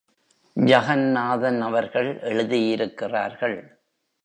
[0.55, 3.57] ஜகந்நாதன் அவர்கள் எழுதியிருக்கிறார்கள்.